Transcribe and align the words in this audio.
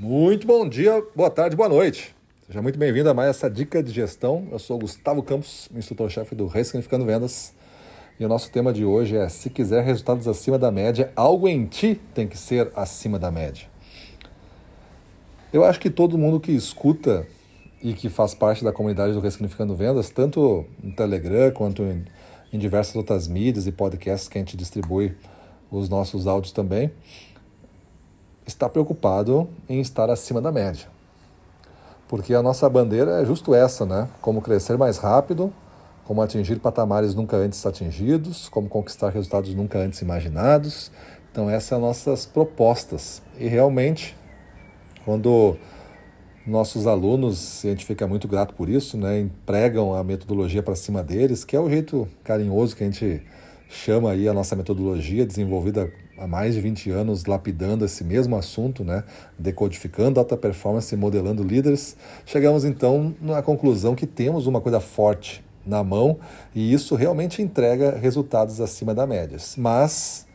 Muito 0.00 0.46
bom 0.46 0.68
dia, 0.68 1.04
boa 1.12 1.28
tarde, 1.28 1.56
boa 1.56 1.68
noite. 1.68 2.14
Seja 2.46 2.62
muito 2.62 2.78
bem-vindo 2.78 3.10
a 3.10 3.14
mais 3.14 3.30
essa 3.30 3.50
dica 3.50 3.82
de 3.82 3.90
gestão. 3.90 4.46
Eu 4.52 4.60
sou 4.60 4.78
Gustavo 4.78 5.24
Campos, 5.24 5.68
instrutor-chefe 5.74 6.36
do 6.36 6.46
Ressignificando 6.46 7.04
Vendas. 7.04 7.52
E 8.16 8.24
o 8.24 8.28
nosso 8.28 8.48
tema 8.52 8.72
de 8.72 8.84
hoje 8.84 9.16
é: 9.16 9.28
se 9.28 9.50
quiser 9.50 9.82
resultados 9.82 10.28
acima 10.28 10.56
da 10.56 10.70
média, 10.70 11.10
algo 11.16 11.48
em 11.48 11.66
ti 11.66 12.00
tem 12.14 12.28
que 12.28 12.38
ser 12.38 12.70
acima 12.76 13.18
da 13.18 13.32
média. 13.32 13.66
Eu 15.52 15.64
acho 15.64 15.80
que 15.80 15.90
todo 15.90 16.16
mundo 16.16 16.38
que 16.38 16.52
escuta 16.52 17.26
e 17.82 17.92
que 17.92 18.08
faz 18.08 18.34
parte 18.34 18.62
da 18.62 18.72
comunidade 18.72 19.14
do 19.14 19.18
Ressignificando 19.18 19.74
Vendas, 19.74 20.10
tanto 20.10 20.64
no 20.80 20.94
Telegram 20.94 21.50
quanto 21.50 21.82
em, 21.82 22.04
em 22.52 22.58
diversas 22.60 22.94
outras 22.94 23.26
mídias 23.26 23.66
e 23.66 23.72
podcasts 23.72 24.28
que 24.28 24.38
a 24.38 24.40
gente 24.40 24.56
distribui 24.56 25.16
os 25.72 25.88
nossos 25.88 26.26
áudios 26.28 26.52
também, 26.52 26.90
está 28.48 28.68
preocupado 28.68 29.48
em 29.68 29.80
estar 29.80 30.10
acima 30.10 30.40
da 30.40 30.50
média. 30.50 30.86
Porque 32.08 32.34
a 32.34 32.42
nossa 32.42 32.68
bandeira 32.68 33.20
é 33.20 33.24
justo 33.24 33.54
essa, 33.54 33.84
né? 33.84 34.08
Como 34.20 34.40
crescer 34.40 34.78
mais 34.78 34.96
rápido, 34.96 35.52
como 36.04 36.22
atingir 36.22 36.58
patamares 36.58 37.14
nunca 37.14 37.36
antes 37.36 37.64
atingidos, 37.66 38.48
como 38.48 38.68
conquistar 38.68 39.10
resultados 39.10 39.54
nunca 39.54 39.78
antes 39.78 40.00
imaginados. 40.00 40.90
Então, 41.30 41.50
essas 41.50 41.64
são 41.64 41.80
nossas 41.80 42.24
propostas. 42.24 43.22
E 43.38 43.46
realmente, 43.46 44.16
quando 45.04 45.56
nossos 46.46 46.86
alunos, 46.86 47.62
a 47.62 47.68
gente 47.68 47.84
fica 47.84 48.06
muito 48.06 48.26
grato 48.26 48.54
por 48.54 48.70
isso, 48.70 48.96
né, 48.96 49.20
empregam 49.20 49.94
a 49.94 50.02
metodologia 50.02 50.62
para 50.62 50.74
cima 50.74 51.02
deles, 51.02 51.44
que 51.44 51.54
é 51.54 51.60
o 51.60 51.68
jeito 51.68 52.08
carinhoso 52.24 52.74
que 52.74 52.82
a 52.82 52.86
gente 52.86 53.22
chama 53.68 54.12
aí 54.12 54.26
a 54.26 54.32
nossa 54.32 54.56
metodologia, 54.56 55.26
desenvolvida 55.26 55.92
há 56.18 56.26
mais 56.26 56.54
de 56.54 56.60
20 56.60 56.90
anos, 56.90 57.24
lapidando 57.24 57.84
esse 57.84 58.02
mesmo 58.02 58.36
assunto, 58.36 58.84
né? 58.84 59.04
decodificando 59.38 60.18
alta 60.18 60.36
performance 60.36 60.94
e 60.94 60.98
modelando 60.98 61.42
líderes, 61.42 61.96
chegamos 62.26 62.64
então 62.64 63.14
na 63.20 63.42
conclusão 63.42 63.94
que 63.94 64.06
temos 64.06 64.46
uma 64.46 64.60
coisa 64.60 64.80
forte 64.80 65.44
na 65.64 65.84
mão 65.84 66.18
e 66.54 66.72
isso 66.72 66.94
realmente 66.94 67.42
entrega 67.42 67.96
resultados 67.96 68.60
acima 68.60 68.94
da 68.94 69.06
média. 69.06 69.36
Mas 69.56 70.26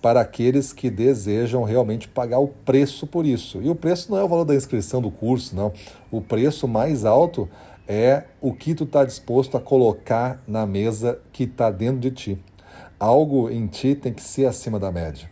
para 0.00 0.20
aqueles 0.20 0.72
que 0.72 0.88
desejam 0.88 1.64
realmente 1.64 2.06
pagar 2.06 2.38
o 2.38 2.48
preço 2.48 3.06
por 3.06 3.26
isso. 3.26 3.60
E 3.60 3.68
o 3.68 3.74
preço 3.74 4.10
não 4.10 4.18
é 4.18 4.22
o 4.22 4.28
valor 4.28 4.44
da 4.44 4.54
inscrição 4.54 5.02
do 5.02 5.10
curso, 5.10 5.56
não. 5.56 5.72
O 6.10 6.20
preço 6.20 6.68
mais 6.68 7.04
alto 7.04 7.48
é 7.88 8.24
o 8.40 8.52
que 8.52 8.74
tu 8.74 8.84
está 8.84 9.04
disposto 9.04 9.56
a 9.56 9.60
colocar 9.60 10.40
na 10.46 10.66
mesa 10.66 11.18
que 11.32 11.44
está 11.44 11.70
dentro 11.70 11.98
de 11.98 12.10
ti. 12.10 12.38
Algo 12.98 13.50
em 13.50 13.66
ti 13.66 13.94
tem 13.94 14.10
que 14.10 14.22
ser 14.22 14.46
acima 14.46 14.78
da 14.80 14.90
média. 14.90 15.28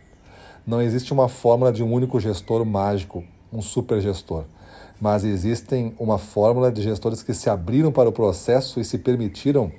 Não 0.67 0.79
existe 0.79 1.11
uma 1.11 1.27
fórmula 1.27 1.73
de 1.73 1.83
um 1.83 1.91
único 1.91 2.19
gestor 2.19 2.63
mágico, 2.63 3.23
um 3.51 3.59
super 3.59 3.99
gestor. 3.99 4.43
Mas 5.01 5.23
existem 5.23 5.95
uma 5.99 6.19
fórmula 6.19 6.71
de 6.71 6.83
gestores 6.83 7.23
que 7.23 7.33
se 7.33 7.49
abriram 7.49 7.91
para 7.91 8.07
o 8.07 8.11
processo 8.11 8.79
e 8.79 8.85
se 8.85 8.99
permitiram 8.99 9.71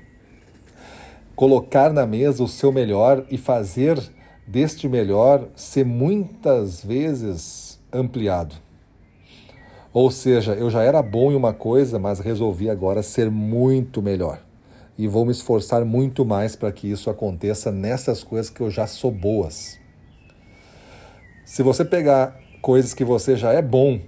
colocar 1.36 1.92
na 1.92 2.04
mesa 2.06 2.42
o 2.42 2.48
seu 2.48 2.72
melhor 2.72 3.24
e 3.30 3.38
fazer 3.38 4.02
deste 4.46 4.88
melhor 4.88 5.46
ser 5.54 5.84
muitas 5.84 6.82
vezes 6.82 7.80
ampliado. 7.92 8.56
Ou 9.92 10.10
seja, 10.10 10.54
eu 10.54 10.68
já 10.70 10.82
era 10.82 11.00
bom 11.02 11.30
em 11.30 11.36
uma 11.36 11.52
coisa, 11.52 12.00
mas 12.00 12.18
resolvi 12.18 12.68
agora 12.68 13.00
ser 13.00 13.30
muito 13.30 14.02
melhor 14.02 14.45
e 14.98 15.06
vou 15.06 15.24
me 15.24 15.32
esforçar 15.32 15.84
muito 15.84 16.24
mais 16.24 16.56
para 16.56 16.72
que 16.72 16.90
isso 16.90 17.10
aconteça 17.10 17.70
nessas 17.70 18.24
coisas 18.24 18.50
que 18.50 18.60
eu 18.60 18.70
já 18.70 18.86
sou 18.86 19.10
boas. 19.10 19.78
Se 21.44 21.62
você 21.62 21.84
pegar 21.84 22.38
coisas 22.62 22.94
que 22.94 23.04
você 23.04 23.36
já 23.36 23.52
é 23.52 23.62
bom 23.62 24.00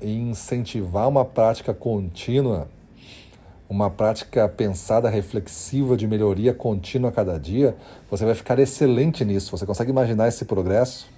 e 0.00 0.12
incentivar 0.12 1.08
uma 1.08 1.24
prática 1.24 1.72
contínua, 1.72 2.68
uma 3.68 3.90
prática 3.90 4.48
pensada, 4.48 5.08
reflexiva 5.08 5.96
de 5.96 6.06
melhoria 6.06 6.54
contínua 6.54 7.10
a 7.10 7.12
cada 7.12 7.38
dia, 7.38 7.76
você 8.10 8.24
vai 8.24 8.34
ficar 8.34 8.58
excelente 8.58 9.24
nisso. 9.24 9.50
Você 9.50 9.66
consegue 9.66 9.90
imaginar 9.90 10.28
esse 10.28 10.44
progresso? 10.44 11.08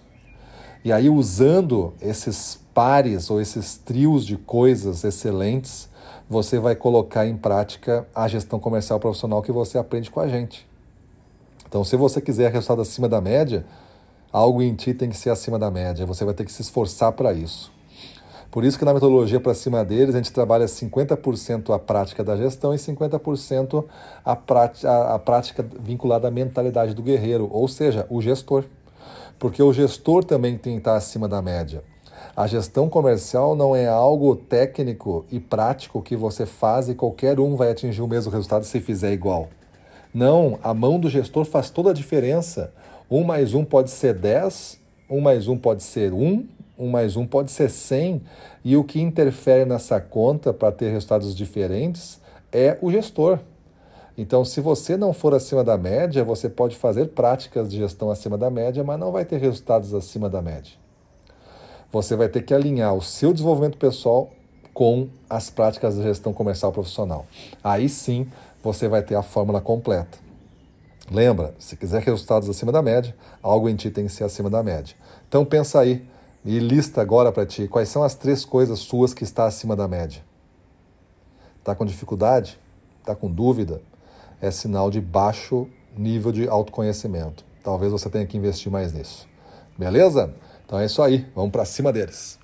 E 0.84 0.92
aí, 0.92 1.10
usando 1.10 1.92
esses 2.00 2.58
pares 2.78 3.28
ou 3.28 3.40
esses 3.40 3.76
trios 3.76 4.24
de 4.24 4.36
coisas 4.36 5.02
excelentes, 5.02 5.88
você 6.30 6.60
vai 6.60 6.76
colocar 6.76 7.26
em 7.26 7.36
prática 7.36 8.06
a 8.14 8.28
gestão 8.28 8.60
comercial 8.60 9.00
profissional 9.00 9.42
que 9.42 9.50
você 9.50 9.76
aprende 9.76 10.12
com 10.12 10.20
a 10.20 10.28
gente. 10.28 10.64
Então, 11.66 11.82
se 11.82 11.96
você 11.96 12.20
quiser 12.20 12.52
resultado 12.52 12.80
acima 12.80 13.08
da 13.08 13.20
média, 13.20 13.66
algo 14.30 14.62
em 14.62 14.76
ti 14.76 14.94
tem 14.94 15.10
que 15.10 15.16
ser 15.16 15.30
acima 15.30 15.58
da 15.58 15.72
média. 15.72 16.06
Você 16.06 16.24
vai 16.24 16.32
ter 16.34 16.44
que 16.44 16.52
se 16.52 16.62
esforçar 16.62 17.10
para 17.10 17.32
isso. 17.32 17.72
Por 18.48 18.64
isso 18.64 18.78
que 18.78 18.84
na 18.84 18.94
metodologia 18.94 19.40
para 19.40 19.54
cima 19.54 19.84
deles, 19.84 20.14
a 20.14 20.18
gente 20.18 20.32
trabalha 20.32 20.66
50% 20.66 21.74
a 21.74 21.80
prática 21.80 22.22
da 22.22 22.36
gestão 22.36 22.72
e 22.72 22.76
50% 22.76 23.84
a 24.24 24.36
prática, 24.36 25.14
a 25.14 25.18
prática 25.18 25.66
vinculada 25.80 26.28
à 26.28 26.30
mentalidade 26.30 26.94
do 26.94 27.02
guerreiro, 27.02 27.48
ou 27.50 27.66
seja, 27.66 28.06
o 28.08 28.22
gestor. 28.22 28.62
Porque 29.36 29.60
o 29.60 29.72
gestor 29.72 30.22
também 30.22 30.56
tem 30.56 30.74
que 30.74 30.78
estar 30.78 30.94
acima 30.94 31.26
da 31.26 31.42
média. 31.42 31.82
A 32.36 32.46
gestão 32.46 32.88
comercial 32.88 33.56
não 33.56 33.74
é 33.74 33.86
algo 33.86 34.36
técnico 34.36 35.26
e 35.30 35.40
prático 35.40 36.00
que 36.00 36.14
você 36.14 36.46
faz 36.46 36.88
e 36.88 36.94
qualquer 36.94 37.40
um 37.40 37.56
vai 37.56 37.70
atingir 37.70 38.00
o 38.00 38.06
mesmo 38.06 38.30
resultado 38.30 38.64
se 38.64 38.80
fizer 38.80 39.12
igual. 39.12 39.48
Não, 40.14 40.58
a 40.62 40.72
mão 40.72 40.98
do 40.98 41.10
gestor 41.10 41.44
faz 41.44 41.68
toda 41.68 41.90
a 41.90 41.92
diferença. 41.92 42.72
Um 43.10 43.24
mais 43.24 43.54
um 43.54 43.64
pode 43.64 43.90
ser 43.90 44.14
10, 44.14 44.80
um 45.10 45.20
mais 45.20 45.48
um 45.48 45.56
pode 45.56 45.82
ser 45.82 46.12
1, 46.12 46.46
um 46.78 46.88
mais 46.88 47.16
um 47.16 47.26
pode 47.26 47.50
ser 47.50 47.68
100. 47.70 48.22
E 48.64 48.76
o 48.76 48.84
que 48.84 49.00
interfere 49.00 49.64
nessa 49.64 50.00
conta 50.00 50.52
para 50.52 50.72
ter 50.72 50.90
resultados 50.90 51.34
diferentes 51.34 52.20
é 52.52 52.78
o 52.80 52.90
gestor. 52.90 53.38
Então, 54.16 54.44
se 54.44 54.60
você 54.60 54.96
não 54.96 55.12
for 55.12 55.34
acima 55.34 55.62
da 55.62 55.76
média, 55.76 56.24
você 56.24 56.48
pode 56.48 56.76
fazer 56.76 57.08
práticas 57.08 57.70
de 57.70 57.76
gestão 57.76 58.10
acima 58.10 58.38
da 58.38 58.50
média, 58.50 58.82
mas 58.82 58.98
não 58.98 59.12
vai 59.12 59.24
ter 59.24 59.38
resultados 59.38 59.94
acima 59.94 60.28
da 60.28 60.42
média 60.42 60.87
você 61.90 62.16
vai 62.16 62.28
ter 62.28 62.42
que 62.42 62.54
alinhar 62.54 62.94
o 62.94 63.02
seu 63.02 63.32
desenvolvimento 63.32 63.78
pessoal 63.78 64.30
com 64.74 65.08
as 65.28 65.50
práticas 65.50 65.96
de 65.96 66.02
gestão 66.02 66.32
comercial 66.32 66.72
profissional. 66.72 67.26
Aí 67.64 67.88
sim 67.88 68.30
você 68.62 68.88
vai 68.88 69.02
ter 69.02 69.14
a 69.14 69.22
fórmula 69.22 69.60
completa. 69.60 70.18
Lembra, 71.10 71.54
se 71.58 71.76
quiser 71.76 72.02
resultados 72.02 72.48
acima 72.48 72.70
da 72.70 72.82
média, 72.82 73.16
algo 73.42 73.68
em 73.68 73.74
ti 73.74 73.90
tem 73.90 74.06
que 74.06 74.12
ser 74.12 74.24
acima 74.24 74.50
da 74.50 74.62
média. 74.62 74.94
Então 75.26 75.44
pensa 75.44 75.80
aí 75.80 76.06
e 76.44 76.58
lista 76.58 77.00
agora 77.00 77.32
para 77.32 77.46
ti 77.46 77.66
quais 77.66 77.88
são 77.88 78.02
as 78.02 78.14
três 78.14 78.44
coisas 78.44 78.78
suas 78.78 79.14
que 79.14 79.24
está 79.24 79.46
acima 79.46 79.74
da 79.74 79.88
média. 79.88 80.22
Está 81.58 81.74
com 81.74 81.84
dificuldade? 81.84 82.58
Está 83.00 83.14
com 83.14 83.30
dúvida? 83.30 83.82
É 84.40 84.50
sinal 84.50 84.90
de 84.90 85.00
baixo 85.00 85.66
nível 85.96 86.30
de 86.30 86.48
autoconhecimento. 86.48 87.44
Talvez 87.64 87.90
você 87.90 88.08
tenha 88.08 88.26
que 88.26 88.36
investir 88.36 88.70
mais 88.70 88.92
nisso. 88.92 89.26
Beleza? 89.76 90.34
Então 90.68 90.78
é 90.78 90.84
isso 90.84 91.00
aí, 91.00 91.26
vamos 91.34 91.50
para 91.50 91.64
cima 91.64 91.90
deles. 91.90 92.38